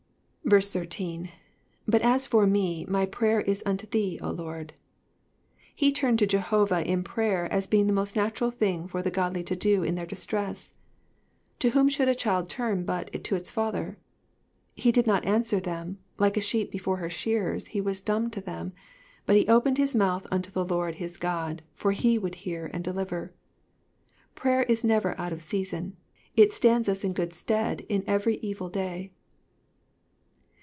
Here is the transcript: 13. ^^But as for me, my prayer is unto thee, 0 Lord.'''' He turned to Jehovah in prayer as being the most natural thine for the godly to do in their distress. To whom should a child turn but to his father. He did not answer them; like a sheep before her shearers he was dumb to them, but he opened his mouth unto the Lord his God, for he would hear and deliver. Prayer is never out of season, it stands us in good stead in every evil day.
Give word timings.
13. 0.49 1.29
^^But 1.89 2.01
as 2.01 2.27
for 2.27 2.45
me, 2.45 2.83
my 2.89 3.05
prayer 3.05 3.39
is 3.39 3.63
unto 3.65 3.87
thee, 3.87 4.17
0 4.17 4.31
Lord.'''' 4.31 4.73
He 5.73 5.93
turned 5.93 6.19
to 6.19 6.27
Jehovah 6.27 6.83
in 6.85 7.03
prayer 7.03 7.45
as 7.53 7.67
being 7.67 7.87
the 7.87 7.93
most 7.93 8.17
natural 8.17 8.51
thine 8.51 8.85
for 8.87 9.01
the 9.01 9.11
godly 9.11 9.43
to 9.45 9.55
do 9.55 9.81
in 9.83 9.95
their 9.95 10.05
distress. 10.07 10.73
To 11.59 11.69
whom 11.69 11.87
should 11.87 12.09
a 12.09 12.15
child 12.15 12.49
turn 12.49 12.83
but 12.83 13.23
to 13.23 13.35
his 13.35 13.49
father. 13.49 13.97
He 14.75 14.91
did 14.91 15.07
not 15.07 15.23
answer 15.23 15.61
them; 15.61 15.99
like 16.17 16.35
a 16.35 16.41
sheep 16.41 16.69
before 16.69 16.97
her 16.97 17.09
shearers 17.09 17.67
he 17.67 17.79
was 17.79 18.01
dumb 18.01 18.29
to 18.31 18.41
them, 18.41 18.73
but 19.25 19.37
he 19.37 19.47
opened 19.47 19.77
his 19.77 19.95
mouth 19.95 20.27
unto 20.31 20.51
the 20.51 20.65
Lord 20.65 20.95
his 20.95 21.15
God, 21.15 21.61
for 21.75 21.93
he 21.93 22.17
would 22.17 22.35
hear 22.43 22.69
and 22.73 22.83
deliver. 22.83 23.31
Prayer 24.35 24.63
is 24.63 24.83
never 24.83 25.17
out 25.21 25.31
of 25.31 25.41
season, 25.41 25.95
it 26.35 26.51
stands 26.51 26.89
us 26.89 27.05
in 27.05 27.13
good 27.13 27.33
stead 27.33 27.85
in 27.87 28.03
every 28.05 28.35
evil 28.39 28.67
day. 28.67 29.11